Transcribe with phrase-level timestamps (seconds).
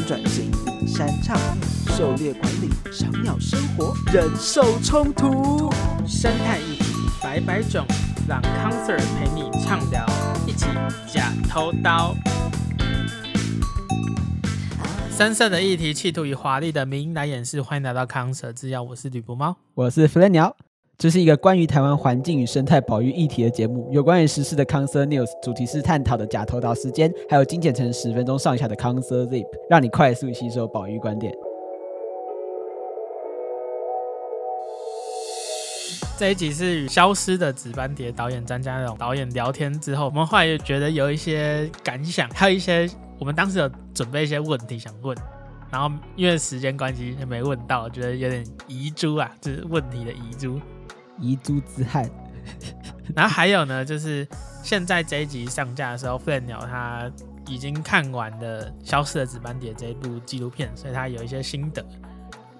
[0.00, 0.50] 转型、
[0.86, 1.38] 山唱、
[1.96, 5.72] 狩猎管理、小鸟生活、人兽冲突、
[6.06, 6.84] 生态议题
[7.22, 7.86] 百百种，
[8.28, 10.06] 让康 Sir 陪你畅聊，
[10.46, 10.66] 一起
[11.12, 12.14] 假偷刀。
[15.10, 17.62] 深色的议题，企图以华丽的名来掩饰。
[17.62, 20.56] 欢迎来到康 Sir 制药，我是吕布猫，我是弗雷鸟。
[20.96, 31.34] 这是一个关于台湾环境与生态保育议题的节目，有关于时事的康 Sir News，主题是探讨的假偷刀时间，还有精简成十分钟上下的康 Sir Zip，让你快速吸收保育观点。
[36.16, 45.14] 这一集是与消失的紫斑蝶导演张家荣导演聊天之后，我们后来又觉得有一些感想，还有一些我们当时有准备一些问题想问，
[45.72, 50.60] 然后因为时间关系没问到，觉得有点遗珠啊，就是问题的遗珠。
[51.18, 52.08] 遗珠之憾，
[53.14, 54.26] 然后还有呢，就是
[54.62, 57.10] 现在这一集上架的时候，飞鸟他
[57.46, 61.84] 已经看完了《消失的紫斑蝶》这一部纪录片，所以他有一些心得。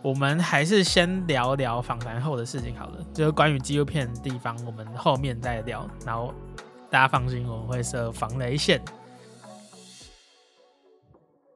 [0.02, 5.89] 我们还是先聊聊访谈后的事情好了，就是关于纪录片的地方，我们后面再聊。
[6.05, 6.34] 然后
[6.91, 8.80] 大家放心，我们会设防雷线。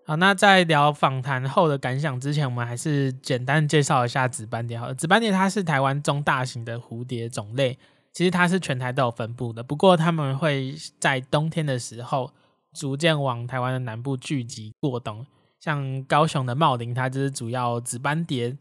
[0.08, 4.78] 好，那在聊访谈后的感想之前，我们还是简单介绍一下紫斑蝶。
[4.78, 7.76] 好了，紫斑蝶它是台湾中大型的蝴蝶种类，
[8.10, 9.62] 其实它是全台都有分布的。
[9.62, 12.32] 不过它们会在冬天的时候
[12.72, 15.26] 逐渐往台湾的南部聚集过冬。
[15.60, 18.56] 像高雄的茂林，它就是主要紫斑蝶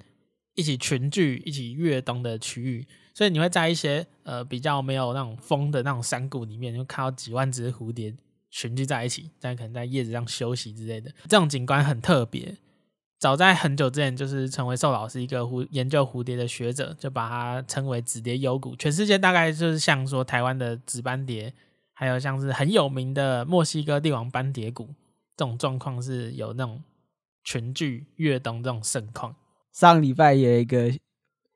[0.56, 2.86] 一起群聚、一起越冬的区域。
[3.14, 8.14] 所以你会在一些呃比较没有那种风的那种山谷里面，你会看到几万只蝴蝶。
[8.50, 12.58] 群聚在一起，在可能在叶子上休息之类的，这种景观很特别。
[13.20, 18.76] 早在很久之前，就是陈维寿老师一个蝴研究蝴蝶的学者，就把它称为“紫蝶幽谷”。
[18.78, 21.54] 全世界大概就是像说台湾的紫斑蝶，
[21.94, 24.88] 还有像是很有名的墨西哥帝王斑蝶谷，
[25.36, 26.84] 这种状况是有那种
[27.44, 29.36] 群聚越冬这种盛况。
[29.72, 30.94] 上礼拜有一个。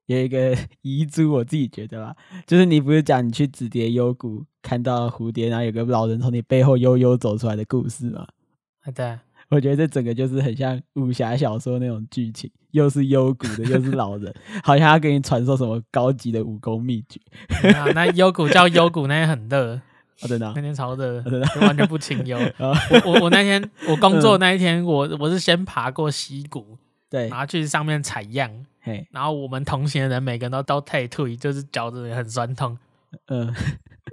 [0.08, 2.14] 有一个 遗珠，我自己觉得吧，
[2.46, 8.28] 就是你不是讲你去紫蝶幽谷看到蝴蝶，然后有个老人从你背后悠悠走出来的故事吗？
[8.84, 14.34] 啊，对，我觉得这整个就是很像武侠小说那种剧情，又是幽谷的， 又是老人，
[14.64, 17.20] 好像要给你传授什么高级的武功秘诀。
[17.74, 19.76] 啊，那幽谷叫幽谷，那天很热，
[20.22, 22.38] 哦，真的，哦，那天超热，哦，真的，完全不清幽。
[22.60, 26.78] 我我我那天我工作那一天，我我是先爬过溪谷，
[27.10, 28.50] 对，然后去上面采样。
[28.84, 32.76] 嘿，然后我们同行的人每个人都都退退，就是脚趾很酸痛，
[33.28, 33.54] 嗯，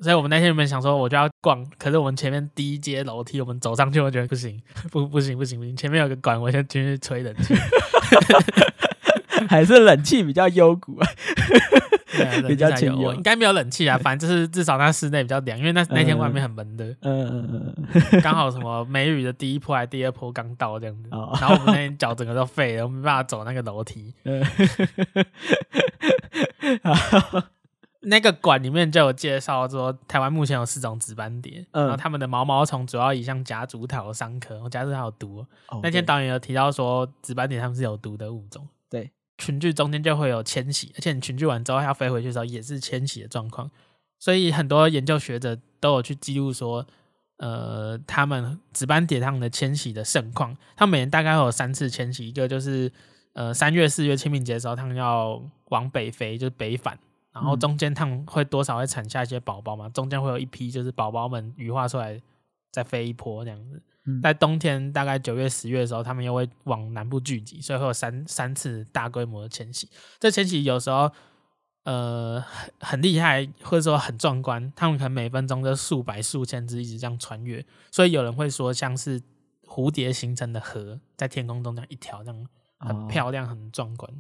[0.01, 4.61] 所以我们那天原本想说我就要逛，可是我们前面第一阶楼梯，我们走上去，我觉得不行，
[4.91, 7.55] 不不行不行不行，前面有个管，我先进去吹冷气，
[9.49, 11.09] 还是冷气比较幽谷啊。
[12.49, 16.85] 比较清幽，应该没有冷气啊，反正就是至少那室内比较凉，因为那那天外面很闷的。
[17.03, 24.13] 嗯嗯嗯，刚好什么梅雨的第一波还是第二波刚到这样子，然后我们那天脚整个都废了，我没办法走那个楼梯。
[28.09, 35.47] 那个馆里面就有介绍说，台湾目前有四种紫斑蝶，然后它们的毛毛虫主要以像夹竹桃桑科，夹竹桃有毒。
[35.83, 38.67] 那天导演有提到说，紫斑蝶它们是有毒的物种。
[38.91, 39.11] 对。
[39.41, 43.71] 群聚中间就会有迁徙，而且你群聚完之后要飞回去的时候也是迁徙的状况，
[44.19, 46.85] 所以很多研究学者都有去记录说，
[47.37, 52.91] 呃，他们紫斑蝶他们的迁徙的盛况，他们每年大概会有三次迁徙，一个就是
[53.35, 56.99] 呃三月四月清明节的时候，他们要往北飞，就是北返，
[57.41, 62.21] 然后中间他们会多少会产下一些宝宝嘛，中间会有一批就是宝宝们羽化出来
[62.71, 63.83] 再飞一波这样子。
[64.23, 69.87] 在冬天，大概九月、十月的时候，他们又会往南部聚集，所以会有三三次大规模的迁徙。
[70.19, 71.11] 这迁徙有时候，
[71.85, 74.73] 呃，很很厉害，或者说很壮观。
[74.75, 79.21] 他们可能每分钟就数百、数千只一直这样穿越，所以有人会说，像是
[79.67, 82.47] 蝴蝶形成的河，在天空中这样一条，这样
[82.79, 84.11] 很漂亮、很壮观。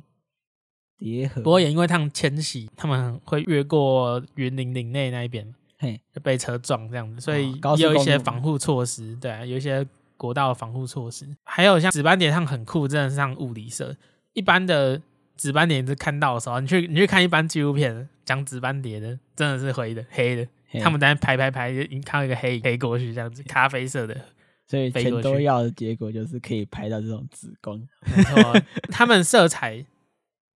[0.98, 1.42] 蝶河。
[1.42, 5.54] 不过也因为他们迁徙，他们会越过云林林内那一边。
[5.80, 9.86] 嘿，就被车撞这样子，所以也有一些防护措施，对啊，有一些
[10.16, 13.96] 国道防护措施，还有像紫斑蝶，它很酷，真的是像物理色。
[14.32, 15.00] 一般的
[15.36, 20.48] 紫斑蝶，是看到的时候，你去你去看一般纪录片讲紫斑蝶的，真的是灰的、黑的，
[20.82, 24.20] 他们在那拍拍拍，你看到一个黑黑过去这样子，咖啡色的，
[24.66, 27.80] 所以全都要的结果就是可以拍到这种紫光，
[28.16, 28.60] 没错，
[28.90, 29.86] 他们色彩。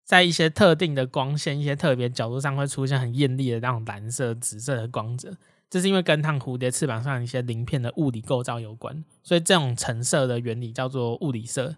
[0.09, 5.37] 在一些特定的光线、一些特别角度上，会出现很艳丽的那种蓝色、紫色的光泽。
[5.69, 11.75] 这是因为跟它蝴蝶翅膀上一些鳞片的物理构造有关，所以这种橙色的原理叫做物理色。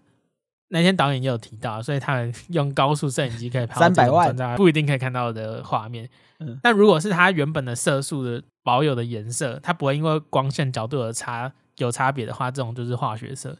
[0.68, 6.08] 那天导演也有提到，所以他们用高速摄影机可以拍三百万，不一定可以看到的画面。
[6.38, 13.58] 嗯，但如果是它原本的色素的保有的颜色，它不会因为光线角度而差有差别的话，这种就是化学色。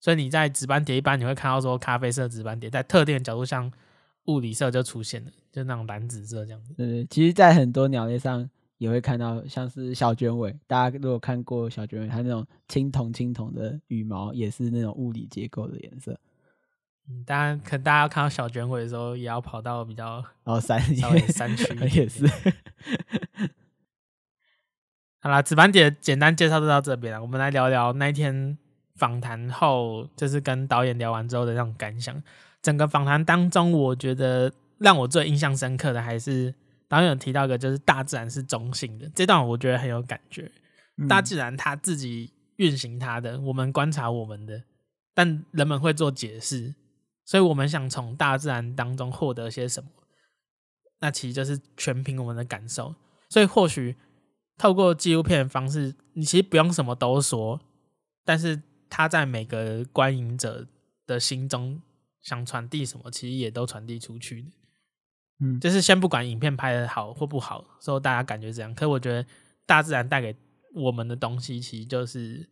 [0.00, 3.72] 所以你在紫斑蝶一般你会看到说咖啡色紫斑蝶，在特定的角度上，
[4.26, 6.72] 物理色就出现了，就那种蓝紫色这样子。
[6.74, 8.48] 对，其实，在很多鸟类上
[8.78, 16.18] 也会看到，像是小卷尾，大家如果看过小卷尾，它那种青铜青铜的羽毛，也是那种物理结构的颜色。
[17.08, 22.24] 嗯，当然，可能大家看到小卷尾的时候，也要跑到比较哦山稍微山区 也是。
[25.18, 27.20] 好啦，紫斑姐简单介绍就到这边了。
[27.20, 28.56] 我们来聊聊那一天
[28.94, 32.22] 访谈后，就是跟导演聊完之后的那种感想。
[32.62, 36.54] 整个访谈当中，我觉得让我最印象深刻的还是
[36.88, 39.10] 导演有提到一个，就是大自然是中性的。
[39.14, 40.50] 这段我觉得很有感觉。
[41.08, 44.62] 大自然它自己运行它的，我们观察我们的，
[45.12, 46.74] 但人们会做解释，
[47.24, 49.90] 所以我们想从大自然当中获得些什么，
[51.00, 52.94] 那其实就是全凭我们的感受。
[53.28, 53.96] 所以或许。
[54.58, 57.58] 透过纪录片的方式，你其实不用什么都说，
[58.24, 60.64] 但是它在每个观影者
[61.04, 61.80] 的心中
[62.22, 64.48] 想传递什么，其实也都传递出去的。
[65.40, 69.26] 嗯，就是先不管影片拍的好或不好，说大家感觉怎样，可是我觉得
[69.66, 70.34] 大自然带给
[70.74, 72.48] 我们的东西，其实就是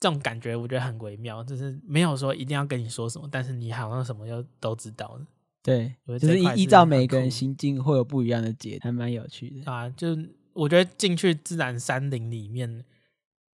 [0.00, 5.26] 这种感觉，我觉得很微妙，就是没有说一定要跟你说什么，但是你好像什么又都知道了。
[5.62, 10.16] 对，就是依依照每个人心境会有不一样的解，还蛮有趣的啊，就。
[10.54, 12.84] 我觉得进去自然山林里面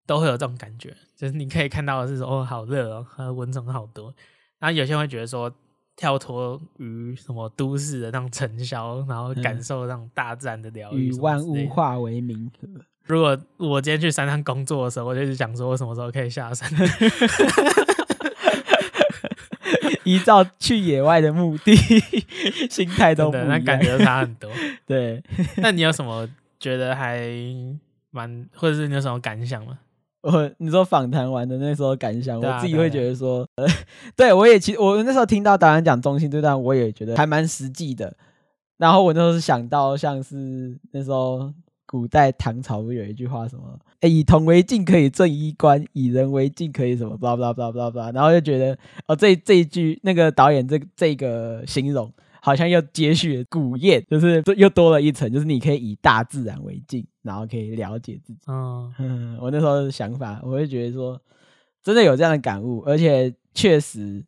[0.07, 4.11] 都会有这种感觉，就是你可以看到的是说哦，好热哦，蚊虫好多。
[4.59, 5.51] 然后有些人会觉得说，
[5.95, 12.67] 跳脱于什么都市的那种尘嚣，然后感受那种大自然的疗愈，与万物化为冥河。
[13.05, 16.69] 如果我今天去山上工作的时候，我就想说，我什么时候可以下山？
[20.03, 21.75] 依照去野外的目的，
[22.69, 24.49] 心态都不一样，那感觉差很多。
[24.85, 25.21] 对，
[25.57, 26.27] 那你有什么？
[26.59, 27.21] 觉得还
[28.09, 29.77] 蛮，或者是你有什么感想吗？
[30.21, 33.65] 我你说访谈完的那时候感想，啊、我自己会觉得说， 呃、
[34.15, 38.15] 对我也其实我那时候听到导演讲中心这段，我也觉得还蛮实际的。
[38.77, 41.53] 然后我那时候是想到像是那时候
[41.85, 43.63] 古代唐朝不有一句话什么，
[44.01, 48.77] 哎，以铜为镜可以正衣冠，以人为镜可以什么，巴拉巴拉巴拉巴拉巴拉，然后就觉得
[49.07, 52.11] 哦，这这一句那个导演这这个形容。
[52.47, 58.39] 好像又接续了古谚，就是又多了一层，就是你可以以大自然为镜，然后可以了解自己。
[58.47, 61.21] 嗯，嗯， 我那时候的想法，我会觉得说，
[61.83, 64.23] 真的有这样的感悟，而且确实，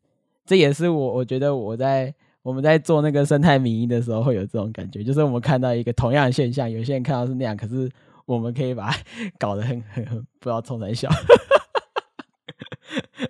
[0.45, 7.89] 这也是我我觉得我在我们在做那个生态民意的时候会有这种感觉，就是我们看到一个同样的现象，有些人看到是那样，可是
[8.25, 8.98] 我们可以把它
[9.39, 11.07] 搞得很很很不知道冲三小。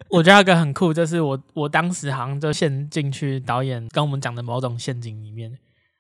[0.10, 5.58] 我觉得那个很酷，就是我我当时好像就陷进去导演跟我们讲的某种陷阱里面。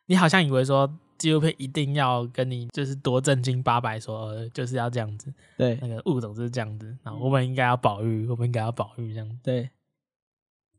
[0.07, 9.39] 你好像以为说纪录片一定要跟你就是多正经八百说，就是要这样子，对，那个物种就是这样子，然后我们应该要保育，我们应该要保育这样。
[9.43, 9.69] 对。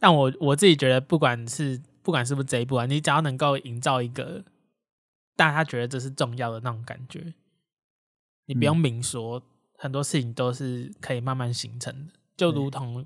[0.00, 4.42] 但我我自己觉得，不管是不管是不是这一部啊，你只要能够营造一个
[5.36, 7.34] 大家觉得这是重要的那种感觉，
[8.46, 9.42] 你不用明说，嗯、
[9.78, 12.12] 很多事情都是可以慢慢形成的。
[12.36, 13.04] 就如同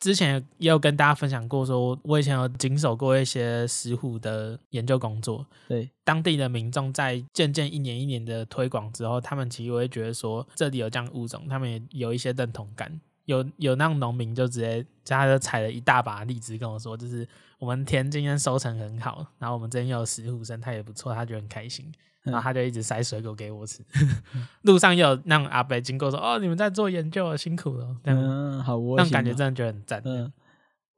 [0.00, 5.44] 之前也有跟大家分享过，说我以前有经手过一些石虎的研究工作。
[5.66, 13.00] 对，当地的民众在渐渐一年一年的推广之后，他们其实会觉得说这里有这样物种，他们也有一些认同感。
[13.24, 21.92] 有有那种农民就直接，他就采了一大把荔枝跟我说，就是我们田今天收成很好，然后我们这边又有石虎生态也不错，他觉得很开心。
[22.24, 23.82] 然后他就一直塞水果给我吃，
[24.62, 30.02] 路上又有那种阿伯经过说：“哦，你们在做研究，辛苦了。”嗯，好窝心，那种感觉真的觉得很赞。
[30.04, 30.30] 嗯，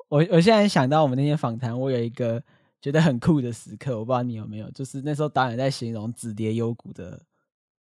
[0.09, 2.43] 我我现在想到我们那天访谈，我有一个
[2.81, 7.23] 觉得很酷的时刻，我不知道你有没有，就是那时候导演在形容紫蝶幽谷的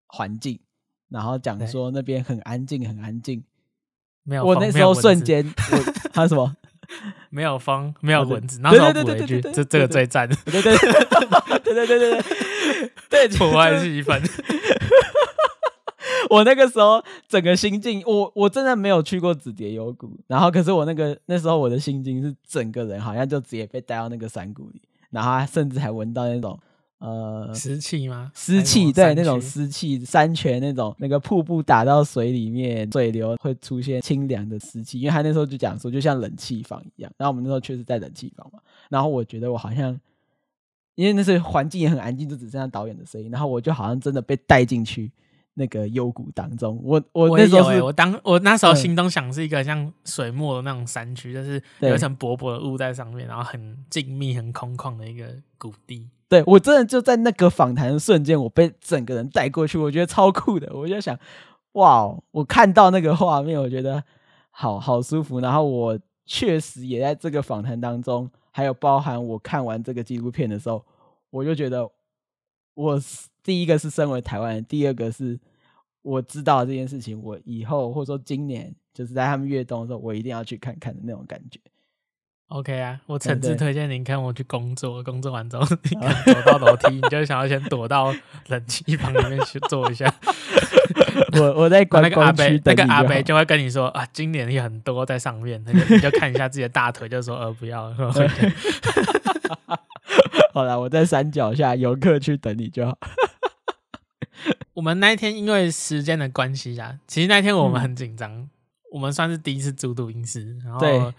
[0.07, 0.59] 环境，
[1.09, 3.43] 然后讲说那边很安静，很安静。
[4.23, 5.45] 没有，我那时候瞬间，
[6.13, 6.55] 他说什么？
[7.31, 10.91] 没有风，没有蚊子，然后补了一句：“这这个最赞。”对对对
[11.63, 12.21] 对对对对。
[12.21, 12.21] 对，
[13.37, 14.21] 破坏气氛。
[16.29, 24.81] 我那个时候整个心境，我我真的没有去过紫蝶幽谷，然后可是我那个那时候我的心境是整个人好像就直接被带到那个山谷里，
[25.11, 26.59] 然后甚至还闻到那种
[26.99, 28.31] 呃湿气吗？
[28.33, 39.99] 湿气，对，那种湿气，山泉那种那个瀑布打到水里面，水流会出现清凉的湿气，因为他那时候就讲说就像冷气房一样，然后我们那时候确实在冷气房嘛，然后我觉得我好像。
[40.95, 45.11] 因为那时候环境也很安静，就只剩下导演的声音，然后我就好像真的被带进去
[45.53, 46.79] 那个幽谷当中。
[46.83, 55.25] 我我那时候是，我当我那时候心中想是一个像水墨的那种山区，就是有一层薄薄的雾在上面，然后很静谧、很空旷的一个
[55.57, 56.09] 谷地。
[56.27, 60.67] 对，我真的就在那个访谈的瞬间，我被整个人带过去，我觉得超酷的。
[60.73, 61.17] 我就想，
[61.73, 64.03] 哇，我看到那个画面，我觉得
[64.49, 65.39] 好好舒服。
[65.39, 70.81] 然后我确实也在这个访谈当中，还有包含我看完这个纪录片的时候，
[71.29, 71.91] 我就觉得，
[72.73, 72.97] 我
[73.43, 75.37] 第一个是身为台湾人，第二个是
[76.01, 81.59] 我知道这件事情，我以后或者说今年就是在他们越冬的时候，我一定要去看看的那种感觉。
[82.47, 88.13] OK 啊，我诚挚推荐您看我去工作，工作完之后， 你看走 到楼梯，你就想要先躲到
[88.47, 90.05] 冷气房里面去坐一下。
[91.39, 97.93] 我我在观光区那个阿伯就会跟你说啊，今年也很多在上面，那 你就看一下自己的大腿，就说呃不要。
[100.53, 102.97] 好了，我在山脚下游客区等你就好。
[104.73, 108.49] 我们那一天因为时间的关系啊，其实那天我们很紧张，嗯、
[108.93, 111.13] 我们算是第一次住录音室，然后。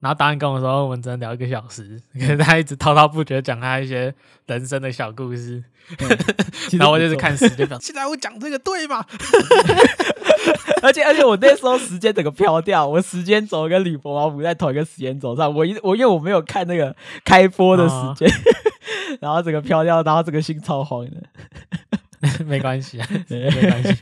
[0.00, 4.14] 然后导演跟我说，我们只能聊一个小时，可是他一直滔滔不绝讲他一些
[4.46, 5.62] 人生的小故事，
[5.98, 6.08] 嗯、
[6.78, 9.04] 然后我就是看时间表， 现在我讲这个对吗？
[10.82, 21.10] 而且而且我那时候时间整个飘掉，我时间轴跟李伯毛不在同一个时间轴上，我一我因为我没有看那个开播的时间，哦、然后整个飘掉，然后整个心超慌的。
[22.46, 23.96] 没关系啊，没关系。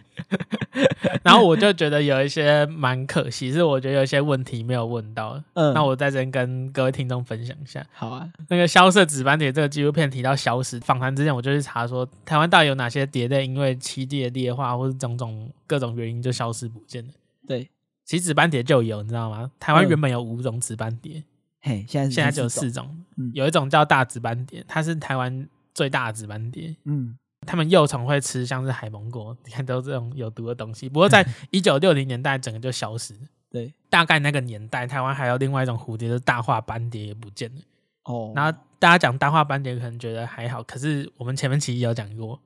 [1.23, 5.43] 然后我就觉得有一些蛮可惜，是我觉得有一些问题没有问到。
[5.55, 7.85] 嗯，那我在这边跟各位听众分享一下。
[7.93, 17.13] 好啊，那个消失的紫斑蝶这个纪录片提到消失访谈之前，我就去查说台湾到底有哪些蝶类因为栖地的劣化或是种种各种原因就消失不见了。
[17.47, 17.71] 对，
[18.05, 19.51] 其实紫斑蝶就有，你知道吗？
[19.59, 21.23] 台湾原本有五种紫斑蝶，
[21.61, 23.05] 嘿，现在现在只有四种。
[23.17, 26.75] 嗯，有一种叫大紫斑蝶，它是台湾最大的紫斑蝶。
[26.85, 27.17] 嗯。
[27.47, 30.89] 他们幼虫会吃像是海芒果， 你看都是这种有毒的东西。
[30.89, 33.15] 不过在 一九六零年代，整个就消失。
[33.49, 37.63] 对，大概那个年代，台湾还有另外一种蝴蝶，就是大化斑蝶也不见了。
[38.05, 42.39] 哦，然后大家讲大化斑蝶，可能觉得还好，可是我们前面其实有讲过，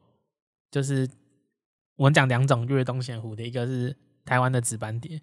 [0.71, 1.09] 就是
[1.97, 5.21] 我们讲两种越冬型蝴蝶，一个是台湾的紫斑蝶，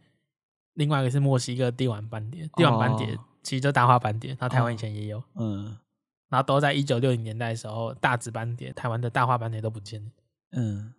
[0.73, 2.49] 另外一个是墨西哥帝王斑蝶。
[2.55, 5.23] 帝王斑蝶其实就大化斑蝶，然后台湾以前也有。
[5.35, 5.77] 嗯。
[6.29, 10.11] 然后都在一九六零年代的时候，大紫斑蝶、台湾的大花斑蝶都不见了。
[10.51, 10.93] 嗯，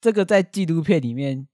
[0.00, 1.46] 这个在纪录片里面，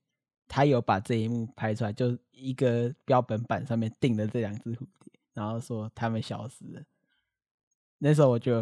[0.47, 6.81] 他有把这一幕拍出来，就一个标本板上面钉了这两只蝴蝶，然后说它们消失了。
[7.99, 8.61] 那时候我就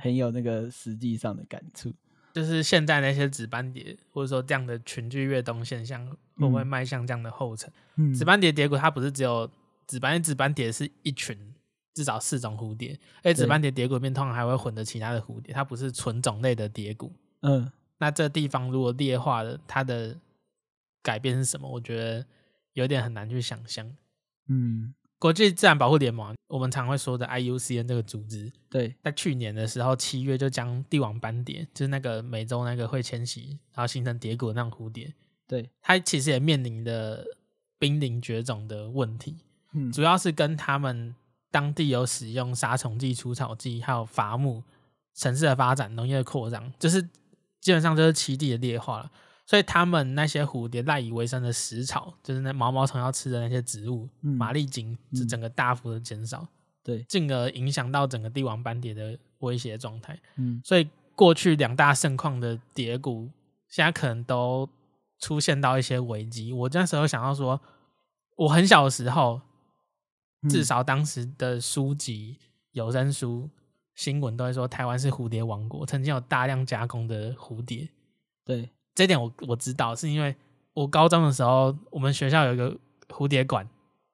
[0.00, 1.92] 很有那个实际上的感触，
[2.34, 7.70] 就是现在那些紫斑蝶，或者说这样的群聚越冬现象，会不会迈向这样的后尘？
[7.96, 9.50] 嗯，紫斑蝶蝶谷它不是只有
[9.86, 11.51] 紫斑，紫斑蝶是一群。
[11.94, 17.12] 至少四种蝴蝶，而且紫斑蝶蝶骨里面通常还会混着其他的蝴蝶，它不是纯种类的蝶骨。
[17.42, 20.18] 嗯，那这地方如果劣化了，它的
[21.02, 21.68] 改变是什么？
[21.68, 22.24] 我觉得
[22.72, 23.90] 有点很难去想象。
[24.48, 35.12] 嗯，国际自然保护联盟，我们常会说的 IUCN 这个组织，对，在去年的时候七月就将帝王斑蝶，就是那个美洲那个会迁徙然后形成蝶骨的那种蝴蝶，
[35.46, 37.26] 对，它其实也面临的
[37.78, 39.36] 濒临绝种的问题。
[39.74, 41.14] 嗯，主要是跟他们。
[41.52, 44.64] 当地有使用杀虫剂、除草剂，还有伐木，
[45.14, 47.02] 城市的发展、农业的扩张，就是
[47.60, 49.10] 基本上就是栖地的劣化了。
[49.44, 56.48] 所以他们那些蝴蝶赖以为生的食草，就是那毛毛虫要吃的那些植物，马利精，是整个大幅的减少，
[56.82, 60.18] 对，进而影响到整个帝王斑蝶的威胁状态。
[60.36, 63.28] 嗯，所以过去两大盛况的蝶谷，
[63.68, 64.66] 现在可能都
[65.18, 66.52] 出现到一些危机。
[66.52, 67.60] 我那时候想到说，
[68.36, 69.42] 我很小的时候。
[70.48, 72.38] 至少当时的书籍、
[72.72, 73.48] 有声书、
[73.94, 77.88] 新闻都会说台湾是蝴蝶王国，曾经有大量加工的蝴蝶。
[78.44, 80.34] 对，这点我我知道，是因为
[80.74, 82.76] 我高中的时候，我们学校有一个
[83.08, 83.68] 蝴蝶馆，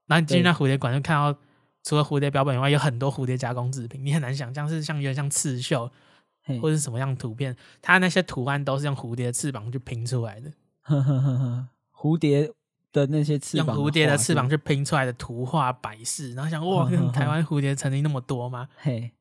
[0.07, 1.39] 然后你进去那蝴蝶馆就看到，
[1.83, 5.91] 除了蝴蝶标本以外，有很多蝴蝶加工制品，你很难想象是像有点像刺绣
[6.61, 10.53] 或者是什么样的图片，它那些图案都是用蝴蝶翅膀去拼出来的。
[11.91, 12.53] 蝴蝶。
[12.93, 18.69] 的那些翅膀，用蝴蝶的翅膀去拼出来的图画摆饰，然后想哇， 台湾蝴蝶曾经那么多吗？
[18.79, 19.13] 嘿，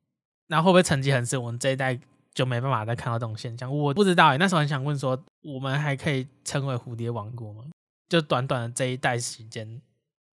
[0.47, 1.41] 然后会不会成绩很深？
[1.41, 1.99] 我们这一代
[2.33, 3.75] 就没办法再看到这种现象。
[3.75, 7.65] 我不知道哎，那时候很想问说，我们还可以称为蝴蝶王国吗？
[8.07, 9.81] 就短短的这一代时间，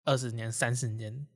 [0.04, 1.26] 二十年、三十年，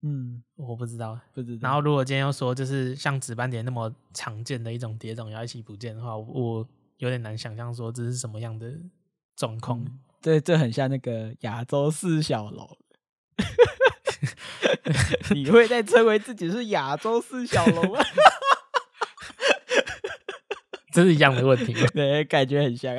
[0.00, 1.68] 嗯，我不知道，不知道。
[1.68, 8.72] 然后如果今天又说，就是像紫斑蝶那么常见的一种蝶种要一起不见的话，我有点难想象说这是什么样的
[9.36, 9.78] 状况。
[9.80, 12.76] 嗯对，这很像那个亚洲四小龙。
[15.34, 17.98] 你会再称为自己是亚洲四小龙吗？
[20.92, 21.74] 这是一样的问题。
[21.92, 22.96] 对，感觉很像。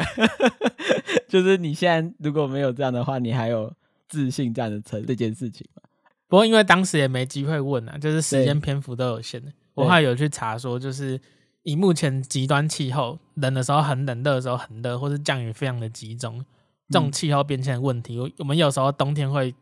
[1.27, 3.73] 就是你现在如果没有这样的话，你还有
[4.07, 5.81] 自信这样的称这件事情吗？
[6.27, 9.51] 不过因为当时也没机会问啊，就是时间篇幅都有限的。
[9.73, 11.19] 我还有去查说，就是
[11.63, 16.45] 以目前极端气候，冷的时候很冷，热的时候很热，或是降雨非常的集中。
[16.89, 19.53] 这种气候变迁的问题，我们有时候冬天会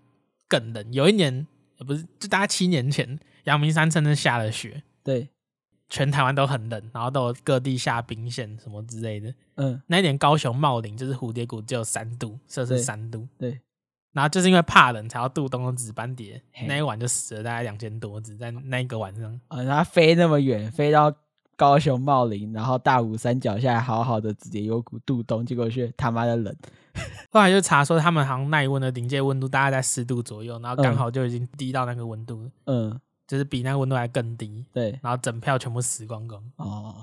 [0.48, 0.94] 更冷。
[0.94, 1.46] 有一年，
[1.86, 5.30] 不是就大概七年前，阳明山真的下了雪，对，
[5.90, 9.34] 全台湾都很冷，然后都有各地下冰线什么之类的。
[9.56, 13.60] 嗯，那一年高雄茂林就是蝴蝶谷只有三度，摄氏三度，对。
[14.14, 19.38] 然后就是因为怕冷，才要渡冬的紫斑蝶，那一晚就死了大概两千多只，在那一个晚上。
[19.50, 21.14] 啊，它飞那么远，飞到
[21.58, 26.56] 高雄茂林，然后大武山脚下好好的直接有谷渡冬，结果却他妈的冷。
[27.36, 34.66] 后来就查说，他们好像耐温的临界温度大概在十度左右，然后刚好就已经低到那个温度了，嗯，就是比那个温度还更低。
[34.72, 36.42] 对，然后整票全部死光光。
[36.56, 36.96] 哦，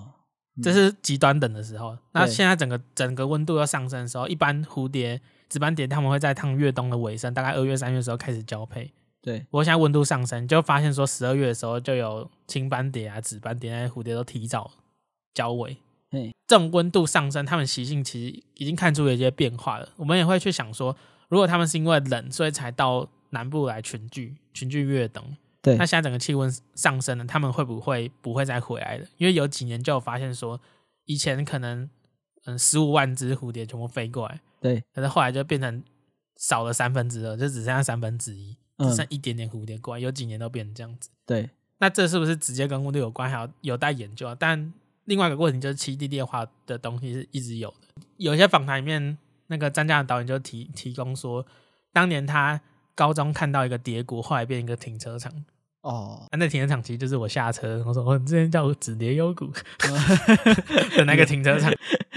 [0.57, 1.99] 嗯、这是极端冷的时候。
[2.13, 5.21] 那现在整个整个温度要上升的时候，一般蝴蝶。
[5.51, 8.91] 紫斑蝶他们会在他们越冬的尾声，大概二月、三月的时候开始交配。
[9.21, 14.71] 对，不过现在温度上升，就发现说十二月的时候就有青斑蝶啊、紫斑蝶那些蝴蝶都提早
[15.35, 15.77] 交尾。
[16.53, 19.89] 对，这种温度上升，它们习性其实已经看出有一些变化了。
[19.97, 20.95] 我们也会去想说，
[21.29, 25.25] 如果他们是因为冷，所以才到南部来群聚、群聚越冬，
[25.63, 29.07] 对，那现在整个气温上升了，他们会不会不会再回来了？
[29.17, 30.61] 因为有几年就有发现说，
[31.07, 31.89] 以前可能
[32.45, 34.41] 嗯十五万只蝴蝶全部飞过来。
[34.61, 35.83] 对，可是后来就变成
[36.37, 40.01] 少了三分之二，就只剩下三分之一，只剩一点点蝴蝶过来。
[40.01, 41.09] 有几年都变成这样子。
[41.25, 43.31] 对，那这是不是直接跟温度有关？
[43.31, 44.37] 还要有待研究啊。
[44.39, 44.73] 但
[45.05, 48.03] 另外一个过程就是七地劣化的东西是一直有的。
[48.17, 49.19] 有一些访谈里面，
[49.49, 51.45] 那个张家的导演就提提供说，
[51.93, 52.61] 当年他
[52.95, 55.33] 高中看到一个碟谷，后来变一个停车场。
[55.81, 59.47] 哦，那停车场其实就是我下车，我说我之前叫紫蝶幽谷
[60.97, 61.73] 的那个停车场。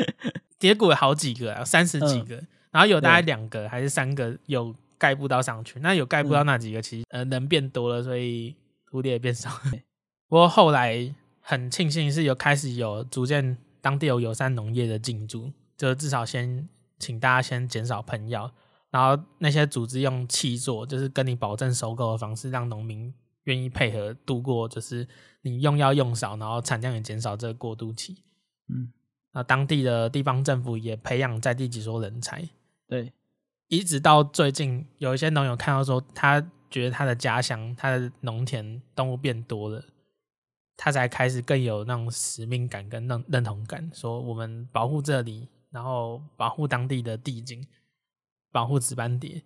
[0.59, 5.79] 碟谷有好几个啊，三十几个，嗯、然后有大概两个还是三个有盖不到上去。
[5.79, 8.55] 那有盖不到那几个，其实呃人变多了，所以
[8.91, 9.49] 蝴蝶也变少。
[10.29, 11.13] 不过后来
[11.47, 18.51] 很庆幸是有开始有逐渐当地有友善农业的进驻，就至少先请大家先减少喷药，
[18.89, 25.07] 然后那些组织用气做，就是跟你保证收购的方式，让农民愿意配合度过，就是
[25.43, 28.23] 你用药用少，然后产量也减少这个过渡期。
[28.67, 28.91] 嗯。
[29.31, 32.41] 那当地的地方政府也培养在地技术人才，
[32.87, 33.11] 对，
[33.67, 39.83] 一直到最近，有一些农友看到说，他觉得他的家乡、他的农田动物变多了，
[40.77, 47.65] 他才开始更有那种使命感跟认认同感，说我们保护这里，然后保护当地的地景，
[48.51, 49.41] 保护紫斑蝶，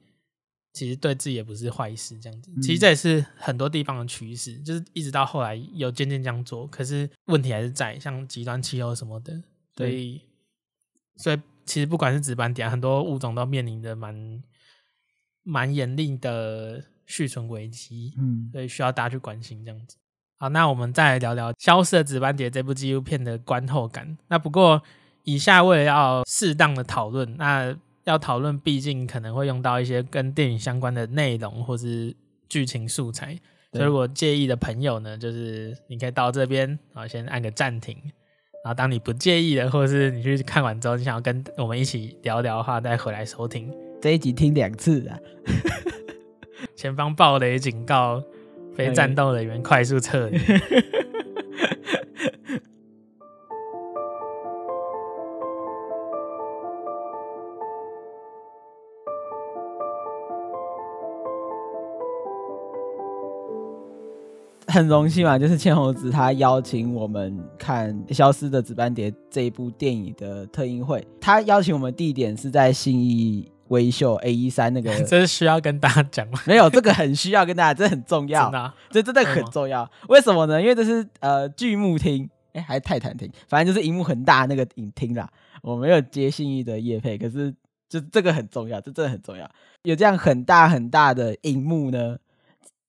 [0.73, 2.19] 其实对自己也不是坏事。
[2.19, 9.41] 这样子，其实这也是很多地方的趋势，就是一直到后来有渐渐这样做，可是问题还是在像极端气候什么的。
[9.75, 10.21] 所以，
[11.15, 14.43] 所以其实不管是紫斑蝶，很多物种都面临着蛮
[15.43, 19.95] 蛮严厉的续存危机，嗯，所以需要大家去关心这样子。
[20.41, 24.17] 好，那我们再来聊聊《消失的紫斑蝶》这部纪录片的观后感。
[24.29, 24.81] 那不过
[25.25, 27.75] 以下为了要适当的讨论，那
[28.05, 32.15] 要讨论毕竟可能会用到一些跟电影相关的内容或是
[32.47, 33.37] 剧情素材，
[33.73, 37.97] 所以如果介意的朋友呢，就是你可以到这边，然后先按个暂停。
[38.63, 43.69] 然后，当你不介意的，或者是你去看完之后，你想要跟我们一起聊聊的话，再回来收听
[44.01, 45.19] 这一集，听两次啊！
[46.77, 48.23] 前方暴雷警告，
[48.79, 50.39] 非战斗人员快速撤离。
[64.71, 71.05] 很荣幸嘛，就是千猴子他邀请我们看《消失的紫斑蝶》这一部电影的特映会。
[71.19, 76.39] 他邀请我们地点是在信义威秀 A 一三那个， 这是需要跟大家讲吗？
[76.45, 79.89] 没有，这个很需要跟大家，这很重要，真的，这真的很重要。
[80.07, 80.61] 为什么呢？
[80.61, 85.27] 因为这是呃巨幕厅，哎，还是泰坦厅，反正就是荧幕很大那个影厅啦。
[85.61, 87.53] 我没有接信义的业配，可是
[87.87, 89.49] 就这个很重要，这真的很重要。
[89.83, 92.17] 有这样很大很大的荧幕呢，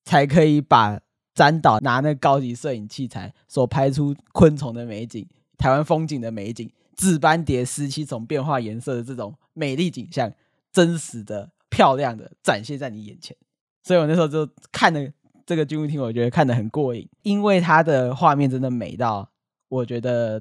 [0.05, 1.01] 才可以把。
[1.33, 10.31] 詹导拿那高级摄影器材所拍出昆虫的美景、台湾风景的美景、紫斑蝶十七种变化颜色的这种美丽景象，
[10.73, 13.37] 真实的、漂亮的展现在你眼前。
[13.83, 15.01] 所以我那时候就看了
[15.47, 19.31] 这个纪录片，我觉得看得很过瘾，因为它的画面真的美到，
[19.69, 20.41] 我觉得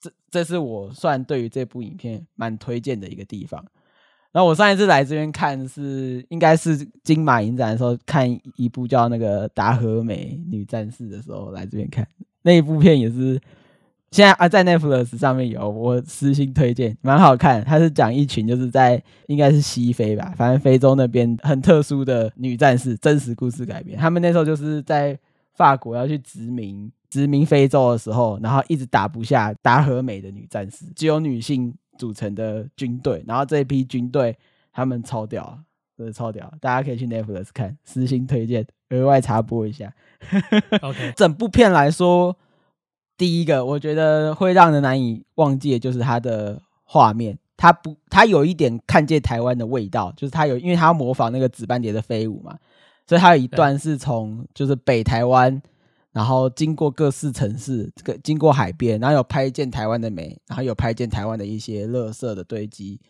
[0.00, 3.64] 这这是我算对于这部影片蛮推荐的一个地方。
[4.32, 12.04] 然后我上一次来这边看是应该是金马影展的时候看一部叫那个达和美女战士的时候来这边看
[12.42, 13.40] 那一部片也是
[14.14, 23.98] 现在啊在 Netflix 上面有我私信推荐蛮好看，它是讲一群就是在应该是西非吧，反正非洲那边很特殊的女战士，真实故事改编。
[23.98, 25.18] 他们那时候就是在
[25.54, 31.74] 法国要去殖民殖民非洲的时候，然后一直打不下达和美的女战士，只有女性。
[31.96, 34.36] 组成的军队，然后这一批军队
[34.72, 35.56] 他们超屌，
[35.96, 39.94] 真的超屌，大家可以去 Netflix 看，私信推荐，额外插播一下。
[40.82, 42.36] OK， 整部片来说，
[43.16, 52.58] 第一个我觉得会让人难以忘记的就是它的画面，它不，它有一点看见台湾的味道，就是它有，因为它要模仿那个紫斑蝶的飞舞嘛，
[53.06, 55.62] 所以它有一段是从就是北台湾。
[56.12, 63.00] 然后经过各市城市，这个经过海边，然后有拍见台湾的美，然后有拍见台湾的一些垃圾的堆积，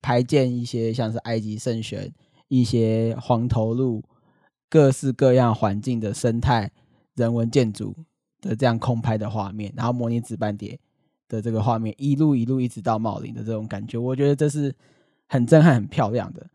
[0.00, 2.10] 拍见一些像是埃及圣玄、
[2.48, 4.02] 一些黄头鹿，
[4.70, 6.72] 各式各样环境的生态、
[7.14, 7.94] 人文建筑
[8.44, 10.78] 的这样空拍的画面，然后模拟紫斑蝶
[11.28, 14.74] 的这个画面，一路一路一直到茂林的这种感觉，我觉得这是
[15.26, 16.46] 很震撼、很漂亮的。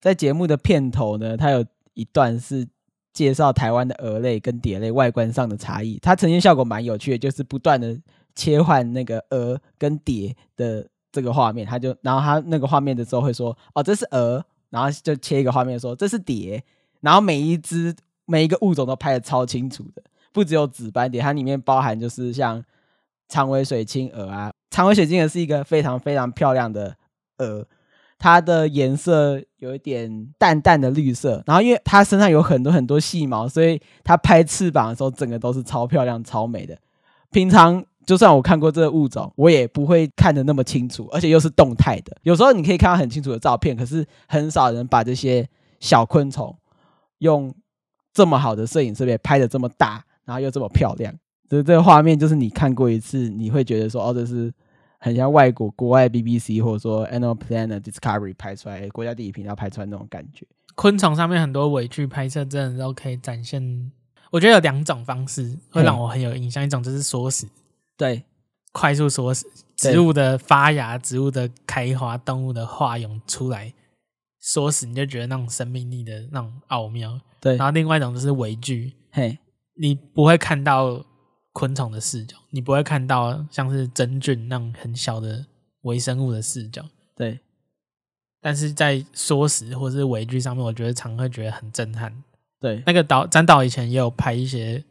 [0.00, 2.68] 在节目的片头呢，它有一段是。
[3.12, 7.98] 介绍台湾的蛾类跟蝶类外观上的差异，它呈现效果蛮有趣的，就是不断的
[8.36, 16.62] 切换那个蛾跟蝶的这个画面，它就然后它那个画面的时候会说哦，这是蛾，然后就切一个画面说这是蝶，
[17.00, 17.92] 然后每一只
[18.26, 20.00] 每一个物种都拍的超清楚的，
[20.32, 22.62] 不只有紫斑蝶，它里面包含就是像
[23.28, 26.96] 长尾水青蛾啊，长尾水青蛾是一个非常非常漂亮的
[27.38, 27.66] 蛾。
[28.22, 36.76] 它的颜色有一点淡淡的绿色，然后因为它身上有很多很多细毛，所以它拍翅膀的时候，整个都是超漂亮、超美的。
[37.30, 42.14] 平常就算我看过这个物种，我也不会看得那么清楚，而且又是动态的。
[42.22, 45.48] 有时候你可以看到很清楚的照片，可是很少人把这些
[45.80, 46.54] 小昆虫
[47.20, 47.54] 用
[48.12, 51.12] 这么好的摄影设备拍的这么大，然后又这么漂亮。
[51.48, 54.52] 所以这个画面就是你看过一次，你会觉得说，哦，这是。
[55.02, 60.46] 很像外国国外 BBC 或者说 Animal Planet Discovery 拍出来，国家地理频道拍出来那种感觉。
[60.74, 63.90] 昆虫上面很多尾距拍摄，真的都可以展现。
[64.30, 67.48] 我觉得有两种方式会让我很有印象，一种就是缩时，
[67.96, 68.22] 对，
[68.72, 73.72] 快速缩时，植物的发芽、植物的开花、动物的化蛹出来，
[74.38, 77.18] 缩死你就觉得那种生命力的那种奥妙。
[77.40, 79.38] 对，然后另外一种就是微距，嘿，
[79.80, 81.04] 你不会看到。
[81.52, 85.44] 昆虫的视角，你不会看到像是真菌那种很小的
[85.82, 87.40] 微生物的视角，对。
[88.40, 92.22] 但是在缩时或是微距上面，我觉得常会觉得很震撼。
[92.60, 94.82] 对，那个导詹导以前也有拍一些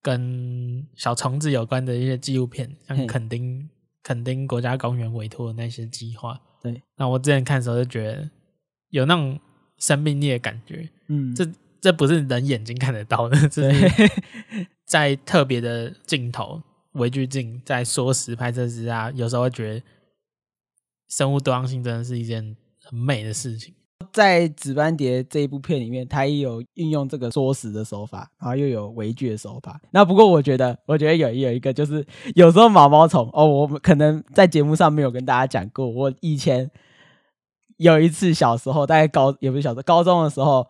[0.00, 3.68] 跟小虫子有关的一些纪录片，像垦丁
[4.04, 6.40] 垦丁国家公园委托的那些计划。
[6.62, 8.30] 对，那我之前看的时候就觉得
[8.90, 9.38] 有那种
[9.78, 10.88] 生命力的感觉。
[11.08, 11.44] 嗯，这
[11.82, 14.10] 这不是人眼睛看得到的， 这是。
[14.86, 19.82] 在特别的镜头、微距镜，在缩时拍摄之下，有时候会觉得
[21.08, 23.74] 生物多样性真的是一件很美的事情。
[24.12, 29.80] 在《紫斑蝶》这一部片里面，它也有运用这个缩时的手法，然后又有微距的手法。
[29.90, 35.88] 那不过我觉得，我觉得有有一个就是，有时候毛毛虫哦，我们可能在节目上没有跟大家讲过。
[35.88, 36.70] 我以前
[37.78, 40.68] 有一次小时候，大概高也不是小时候，高中的时候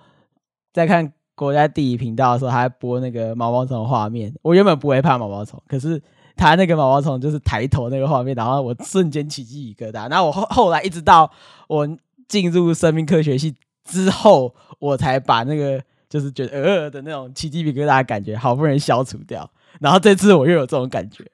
[0.72, 1.12] 在看。
[1.34, 4.32] 国家地理频道的时候，还播那个毛毛虫的画面。
[4.42, 6.00] 我原本不会怕毛毛虫，可是
[6.36, 10.08] 他那个毛毛虫就是抬头那个画面，然后我瞬间起鸡皮疙瘩。
[10.10, 11.28] 然后我后后来一直到
[11.68, 11.88] 我
[12.28, 19.50] 进入生命科学系之后，我才把那个就是觉得呃的那种起鸡皮疙瘩的感觉好不容易消除掉。
[19.80, 21.24] 然后这次我又有这种感觉，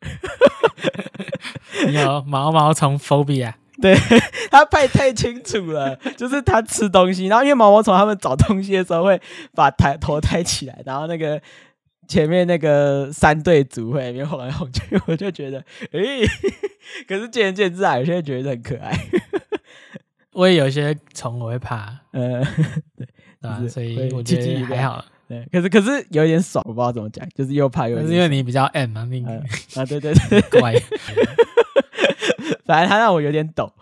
[1.93, 3.53] 有毛毛虫 phobia。
[3.83, 3.95] 对，
[4.51, 9.21] 他拍太清楚了， 就是他吃东西，然后因为毛毛虫他们找东西的时候会
[9.55, 11.41] 把抬头抬起来，然后那个
[12.09, 15.59] 前面那个三对组会那边晃来晃去，我就觉得，
[15.93, 16.27] 哎、欸，
[17.07, 18.99] 可是见仁见智啊，有些人觉得很可爱。
[20.33, 22.45] 我也有一些虫我会怕，嗯，
[22.97, 23.07] 对，
[23.43, 25.05] 啊，所以我觉得还好。
[25.29, 27.99] 对，可是可是有点爽，我不知道怎么讲，就是又怕又。
[28.07, 30.75] 是因为你比较 M 嘛，那个、嗯、啊，对对对，乖。
[32.67, 33.73] 反正他让我有点抖，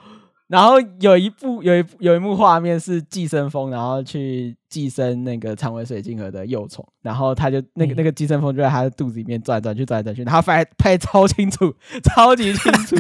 [0.49, 12.97] 然后有一部有一有一幕画面是寄生蜂，然后去寄生那个长尾水晶蛾的幼虫，然后他就那个、嗯、那个寄生蜂就在他的肚子里面转来转去转来转去，然后拍拍超清楚，超级清楚。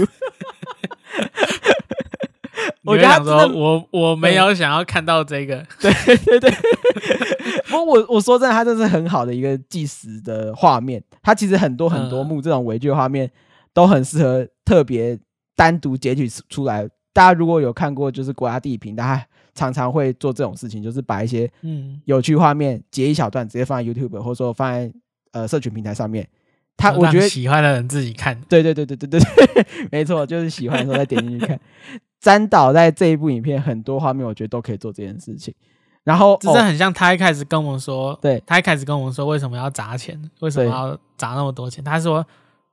[2.84, 6.50] 我想说，我我没有想要看到这个，对对对。
[7.68, 13.28] 不过我我说真的，他这是很好的一个计时的画面，他其实很多很多幕这种微距画面
[13.76, 15.18] 都很适合特别。
[15.58, 24.92] 单独截取出来，大家如果有看过，就是国家地理频道，他常常会做这种事情，就是把一些嗯有趣画面截一小段，直接放在 YouTube 或者说放在
[25.32, 26.28] 呃社群平台上面。
[26.76, 31.58] 他我觉得喜欢的人自己看，对对对对对对对， 没错，就是喜欢的时候再点进去看。
[32.20, 35.54] 詹导在这一部影片很多画面，我觉得都可以做这件事情。
[36.04, 41.82] 然后这是很像他一开始跟我们说，对，他一开始跟我们说为什么要砸钱，为什么要砸那么多钱？
[41.82, 42.22] 他说。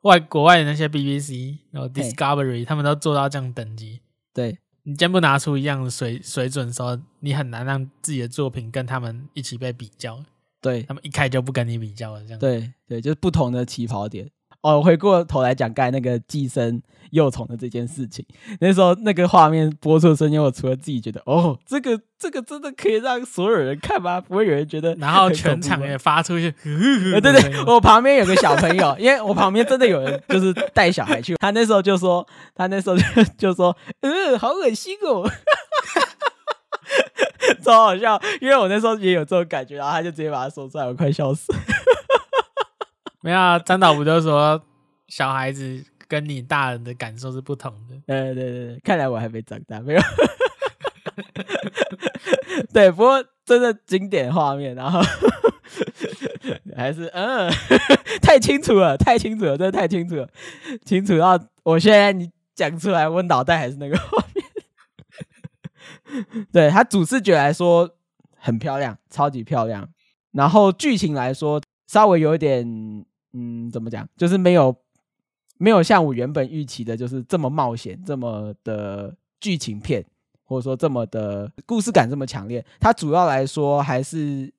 [0.04, 4.00] 外国外的那些 BBC 然后 Discovery，他们都做到这样等级。
[4.34, 10.24] 对，你真不拿出一样的水水准的时候，你很难让自己的作品跟他们一起被比较。
[10.62, 12.40] 对，他们一开就不跟你比较了，这样。
[12.40, 14.30] 对对，就是不同的起跑点。
[14.64, 18.26] 哦，回过头来讲刚才那个寄生幼虫的这件事情，
[18.60, 24.22] 那时候那个画面播出的瞬间，我除了自己觉得，哦，这个这个真的可以让所有人看吗？
[24.22, 24.96] 不会有人觉得？
[24.96, 27.34] 然后全场也发出去， 对对，
[27.68, 33.04] 我旁边有个小朋友，因为我旁边真的有人就是带小孩去，他那时候就说，他那时候就
[33.38, 35.30] 就说，嗯，好恶心哦，
[37.62, 41.54] 超好笑，因为我那时候也有这种感觉，然后他就直接把它说出来，我快笑死。
[43.24, 44.62] 没有啊，张导不就说
[45.08, 47.96] 小孩子跟你大人的感受是不同的？
[48.06, 50.02] 对对对，看来我还没长大，没有。
[52.74, 55.00] 对，不过真的经典画面，然后
[56.76, 57.50] 还是嗯，
[58.22, 60.28] 太清楚了，太清楚了，真的太清楚了，
[60.84, 64.46] 清楚到我现在你讲出来，我脑袋还是那个画面。
[66.52, 67.90] 对，他主视觉来说
[68.36, 69.88] 很漂亮，超级漂亮，
[70.34, 73.06] 然后剧情来说稍微有一点。
[73.34, 74.08] 嗯，怎么讲？
[74.16, 74.76] 就是没有
[75.58, 80.06] 没有像我原本预期的，就是这么冒险，这么的剧情片，
[80.44, 82.64] 或者说这么的故事感这么强烈。
[82.80, 84.54] 它主要来说还是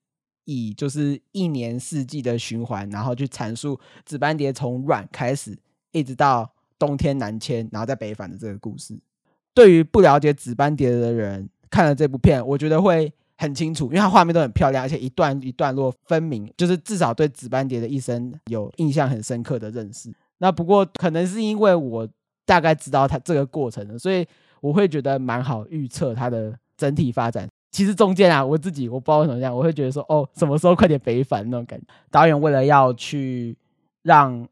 [0.45, 5.57] 以就是一年四季的循环，然后去阐述紫斑蝶从卵开始，
[5.93, 8.99] 一直到冬天南迁，然后再北返的这个故事。
[9.55, 13.13] 对于不了解紫斑蝶的人，看了这部片，我觉得会。
[13.37, 20.12] 很清楚，因为它画面都很漂亮，而且一段一段落分明，就是至少对紫斑蝶的一生有印象很深刻的认识。
[20.38, 22.09] 那不过可能是因为我
[22.47, 24.25] 大概知道它这个过程了，所以
[24.61, 27.49] 我会觉得蛮好预测它的整体发展。
[27.73, 31.87] 其实中间啊，我自己我不知道为什么这样，我会觉得说哦，什么时候快点北返那种感觉。
[32.11, 33.57] 导演为了要去
[34.03, 34.47] 让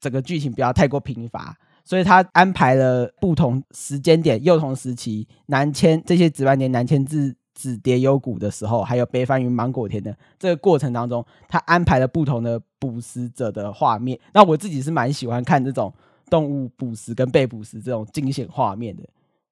[0.00, 7.36] 整个剧情不要太过贫乏，所以他安排了不同时间点、幼童时期南迁这些紫斑蝶南迁至。
[7.54, 14.18] 紫蝶幽谷的时候，还有北返于芒果田的这个过程当中，他安排了不同的捕食者的画面。
[14.32, 15.92] 那我自己是蛮喜欢看这种
[16.30, 19.02] 动物捕食跟被捕食这种惊险画面的，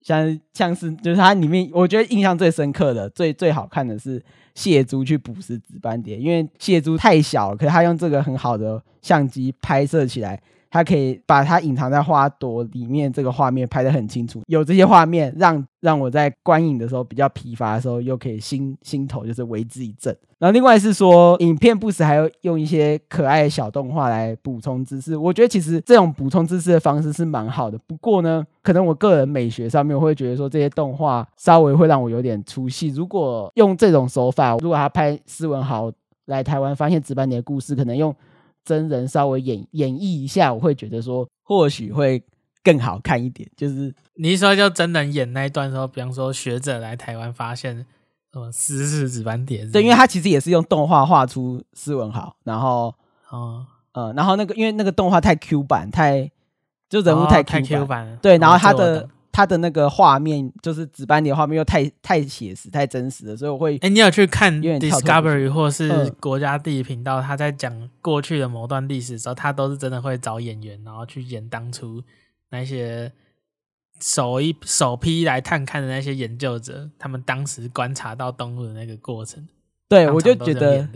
[0.00, 4.22] 像像是就是它里面，我觉得印象最深刻的、最最好看的是
[4.54, 10.42] 蟹蛛去捕食紫斑蝶，因为蟹蛛太小了，可是他用这个很好的相机拍摄起来。
[10.70, 14.40] 它可以把它隐藏在花朵里面，这个画面拍得很清楚。
[14.46, 20.16] 有这些画面，让让我在观影的时候比较疲乏的时候，又可以心心头就是为之一振。
[20.38, 25.16] 然后另外是说，影片不时还要用一些可爱的小动画来补充知识。
[25.16, 27.76] 我觉得其实这种补充知识的方式是蛮好的。
[27.86, 32.88] 不过呢，可能我个人美学上面我会觉得说，这些动画稍微会让我有点出戏。
[32.88, 35.92] 如果用这种手法，如果他拍施文豪
[36.26, 38.14] 来台湾发现紫斑蝶的故事，可能用。
[38.64, 42.22] 真人稍微演演绎一下，我会觉得说或许会
[42.62, 43.48] 更好看一点。
[43.56, 47.86] 就是你一说就真人演那一段时候，比方说学者来台湾发现
[48.32, 52.94] 什么湿式紫斑蝶，对，因为他其实也是用动画画出斯文豪，然后
[53.30, 56.30] 哦呃，然后那个因为那个动画太 Q 版，太
[56.88, 59.08] 就人物太 Q 版，哦，太 Q 版，对，然后他的。
[59.32, 67.22] 他的那个画面就是紫斑蝶画面又太太写实、太真实了，所以我会哎、欸，你有去看 Discovery 或是国家地理频道？
[67.22, 72.02] 他在讲过去的某段历史的时候，他都是真的会找演员，然后去演当初
[72.50, 73.12] 那些
[74.00, 79.46] 首一首批来探看的那些研究者，他们当时观察到动物的那个过程。
[79.88, 80.88] 对，我就觉得，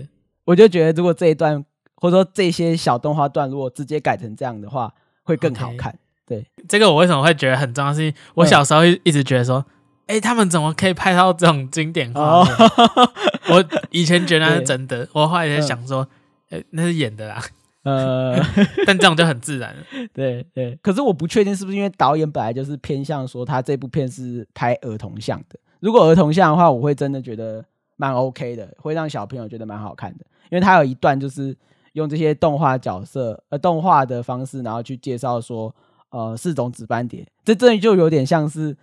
[0.44, 1.64] 我就觉得，如果这一段
[1.96, 4.92] 或者说这些小动画段如果直接改成这样的话，
[5.22, 5.92] 会更好看。
[5.92, 5.96] Okay.
[6.26, 7.92] 对，这个我为什么会觉得很重要？
[7.92, 9.64] 是我小时候一直觉得说，
[10.06, 12.54] 哎、嗯欸，他们怎么可以拍到这种经典画面？
[12.54, 13.10] 哦、
[13.52, 16.08] 我以前觉得那是真的， 我后来在想说，
[16.48, 17.42] 哎、嗯欸，那是演的啦。
[17.82, 18.34] 呃，
[18.86, 19.82] 但这种就很自然了。
[20.14, 25.58] 对对，可是我不确定是不是因为导演本来就是偏向说他这部片是拍儿童像的。
[25.80, 27.62] 如果儿童像的话，我会真的觉得
[27.96, 30.24] 蛮 OK 的，会让小朋友觉得蛮好看的。
[30.50, 31.54] 因为他有一段就是
[31.92, 35.74] 用这些动画角色呃动画的方式，然后去介绍说。
[36.14, 38.76] 呃，四种紫斑蝶，这真的就有点像是，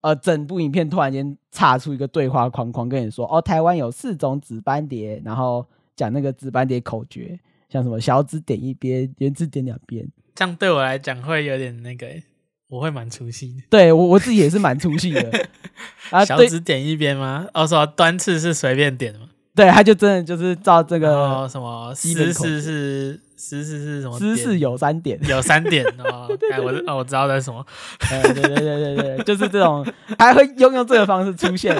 [0.00, 7.38] 呃，整部影片突然间插出一个对话框框，跟你说，哦，台湾有四种紫斑蝶，然后讲那个紫斑蝶口诀，
[7.68, 12.06] 像什么小指点一边，圆指点两边，这样对我来讲会有点那个，
[12.68, 13.62] 我会蛮出戏的。
[13.68, 15.46] 对我我自己也是蛮出戏的。
[16.08, 17.46] 啊，小指点一边吗？
[17.52, 19.28] 哦，说端次是随便点吗？
[19.56, 23.20] 对，他就真的就是照这个、哦、什么姿势是。
[23.38, 24.18] 十四是什么？
[24.18, 26.26] 姿势有三点，有三点 哦。
[26.50, 27.62] 哎，我哦，我知道在什么。
[28.08, 29.86] 对对对对对，就是这种，
[30.18, 31.76] 还会用用这个方式出现。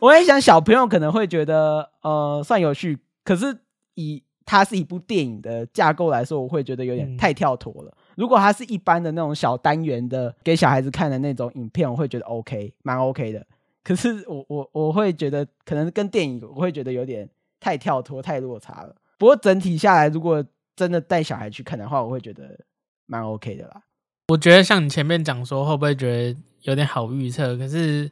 [0.00, 3.54] 我也想小朋友可能会觉得呃算有趣，可是
[3.96, 7.92] 以它是一部电影的架构来说，我会觉得有点太跳脱了。
[8.16, 13.46] 如果它是一般的那种小单元的给小孩子看的那种影片，我会觉得 OK，蛮 OK 的。
[13.84, 17.28] 可是我我我会觉得可能跟电影我会觉得有点
[17.60, 18.96] 太跳脱、太落差了。
[19.18, 20.44] 不过整体下来，如果
[20.74, 22.58] 真的带小孩去看的话，我会觉得
[23.06, 23.82] 蛮 OK 的啦。
[24.28, 27.56] 我觉得像你前面讲说，会不会觉得有点好预测？
[27.56, 28.10] 可是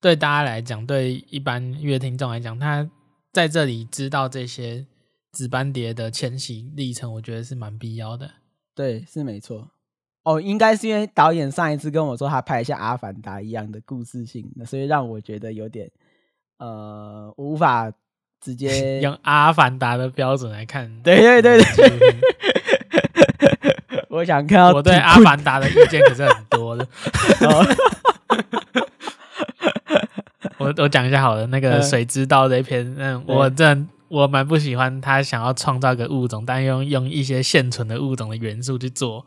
[0.00, 2.90] 对大家来讲，对一般乐听众来讲，他
[3.32, 4.84] 在这里知道这些
[5.30, 8.28] 紫斑蝶的迁徙历程，我觉得是蛮必要的。
[8.74, 9.70] 对，是没错。
[10.24, 15.90] 哦，应该是因为导演上一次跟我说他拍一下《阿凡达》一样的故事性，所以让我觉得有点
[16.58, 17.92] 呃无法
[18.40, 20.90] 直接 用《阿凡达》的标准来看。
[21.02, 22.16] 对对对对，
[24.08, 26.88] 我想看到我对《阿凡达》的意见可是很多的。
[30.56, 32.94] 我我讲一下好了，那个谁知道这篇？
[32.96, 39.26] 嗯，我真我蛮不喜欢他想要创造一个物种，但用用一些现存的物种的元素去做。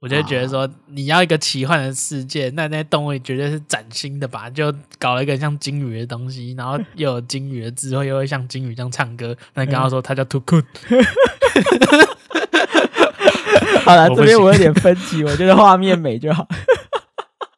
[0.00, 4.48] 我就觉得说，你要一个奇幻的世界，那那些动物绝对是崭新的吧？
[4.48, 9.36] 就搞了一个像鲸鱼的东西，然后又有鲸鱼的智慧，又会像鲸鱼这样唱歌。
[9.54, 10.64] 那你刚刚说它叫 Tukun，
[13.84, 16.46] 好了，这边我有点分歧，我觉得画面美就好。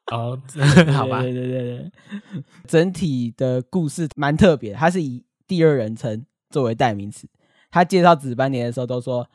[0.11, 0.40] 哦，
[0.94, 1.90] 好吧，对对对对，
[2.66, 7.29] 整体的故事蛮特别，它是以第二人称作为代名词。
[7.70, 9.29] 他介绍紫斑蝶的时候都说，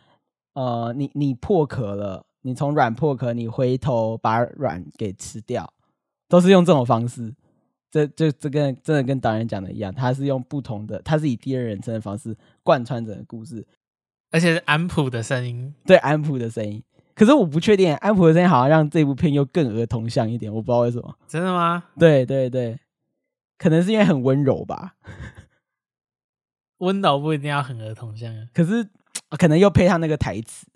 [0.54, 2.26] 呃，你你破壳了。
[2.46, 5.74] 你从卵破壳，你回头把卵给吃掉，
[6.30, 7.34] 都是用这种方式。
[7.90, 13.66] 这就这跟真的跟导演讲的一样，他是用不同的，他是以第二人称的方式贯穿整个故事，
[14.30, 16.84] 而且是安普的声音，对安普的声音。
[17.16, 21.18] 可是我不确定，安普的声音好像让这部片又更儿童像一点，我不知道为什么。
[21.28, 21.84] 真的吗？
[21.98, 22.80] 对对对，
[23.58, 24.94] 可能是因为很温柔吧。
[26.78, 28.88] 温柔不一定要很儿童像啊，可是
[29.40, 30.68] 可能又配上那个台词。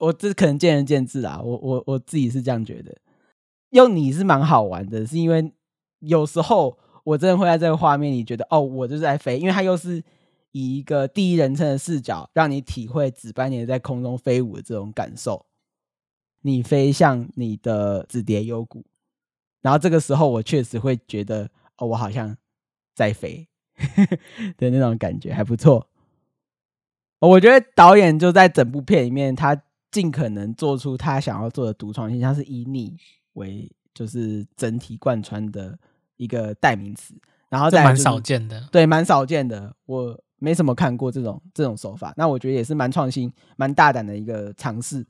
[0.00, 2.96] 我这可能见仁见智啊，我我我自己是这样觉得。
[3.70, 5.52] 用你是蛮好玩的，是因为
[5.98, 10.02] 有时候我真的会在这个画面里觉得，哦，我就是在飞，因为它又是
[10.52, 15.44] 以一个第一人称的视角，让你体会紫斑蝶在空中飞舞的这种感受。
[16.40, 18.82] 你飞向你的紫蝶幽谷，
[19.60, 22.34] 然后这个时候我确实会觉得，哦，我好像
[22.94, 23.46] 在飞
[24.56, 25.86] 的那种感觉还不错。
[27.20, 29.62] 我觉得导演就在整部片里面，他。
[29.90, 32.96] 尽可能做出他想要做的独创性，像是以你
[33.32, 35.76] 为就是整体贯穿的
[36.16, 37.12] 一个代名词，
[37.48, 45.04] 然后再蛮、就是、少见的，对，蛮少见的，我没什么看过这种这种手法，那我觉得也是蛮创新、蛮大胆的一个尝试。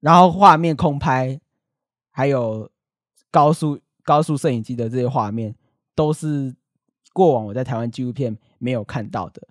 [0.00, 1.38] 然后画面空拍，
[2.10, 2.70] 还有
[3.30, 5.54] 高速高速摄影机的这些画面，
[5.94, 6.54] 都是
[7.12, 9.46] 过往我在台湾纪录片没有看到的，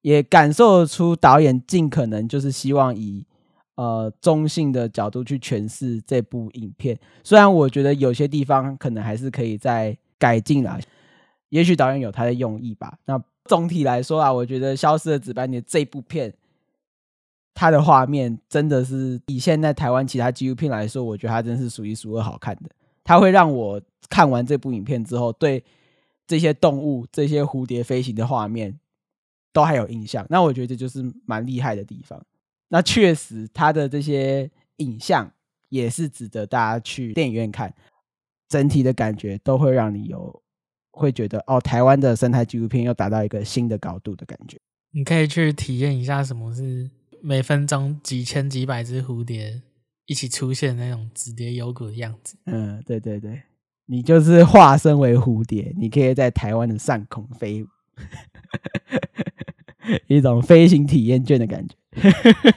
[0.00, 3.26] 也感受出导演尽可能就是希望以。
[3.76, 10.80] 呃，中性的角度去诠释这部影片，虽然我觉得有些地方可能还是可以再改进啦，
[11.50, 12.98] 也许导演有他的用意吧。
[13.04, 16.32] 那总体来说啊，我觉得《消失的紫斑蝶》这部片，
[17.54, 22.70] 它的画面真的是以现在台湾其他纪录片来说，我觉得它真是数一数二好看的。
[23.04, 25.62] 它会让我看完这部影片之后，对
[26.26, 28.80] 这些动物、这些蝴蝶飞行的画面
[29.52, 30.26] 都还有印象。
[30.30, 32.18] 那我觉得这就是蛮厉害的地方。
[32.68, 35.30] 那确实，它的这些影像
[35.68, 37.74] 也是值得大家去电影院看，
[38.48, 40.42] 整体的感觉都会让你有
[40.90, 44.58] 会觉得哦，台湾的生态纪录片又达到一个新的高度的感觉。
[44.92, 49.60] 你可以去体验一下什么是每分钟几千几百只蝴蝶
[50.06, 52.36] 一起出现那种紫蝶幽谷的样子。
[52.44, 53.42] 嗯，对对对，
[53.86, 57.66] 你就是化身为蝴蝶，你可以在台湾的上空飞舞，
[60.08, 61.74] 一种飞行体验券的感觉。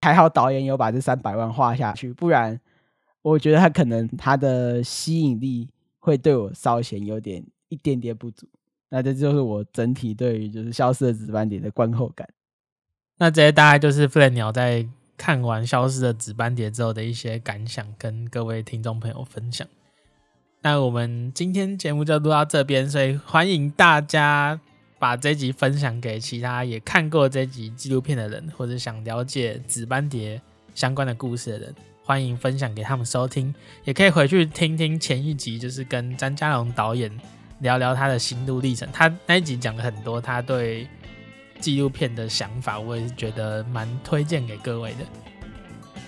[0.00, 2.60] 还好导演有把这三百万花下去，不然
[3.22, 5.68] 我觉得他可能他的吸引力
[6.00, 8.48] 会对我稍显有点一点点不足。
[8.88, 12.28] 那这就是我整体对于就是消失的紫斑蝶的观后感。
[13.18, 14.86] 那这些大概就是飞鸟在
[15.16, 19.66] 看完消失的紫斑蝶之后的一些感想，跟各位听众朋友分享。
[20.62, 24.60] 那我们今天节目就录到这边，所以欢迎大家。
[25.02, 30.40] 把这集分享给其他也看过这集纪录片的人，或者想了解紫斑蝶
[30.76, 31.74] 相关的故事的人，
[32.04, 33.52] 欢迎分享给他们收听。
[33.82, 37.10] 也可以回去听听前一集，就是跟张家龙导演
[37.58, 38.88] 聊聊他的心路历程。
[38.92, 40.86] 他那一集讲了很多他对
[41.58, 44.98] 纪录片的想法，我也是觉得蛮推荐给各位的。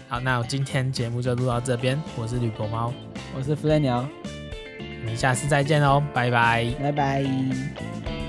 [0.06, 2.00] 好，那我今天节目就录到这边。
[2.16, 2.92] 我是吕博猫，
[3.36, 4.08] 我是飞鸟，
[5.00, 8.23] 我们下次再见喽，拜拜，拜拜。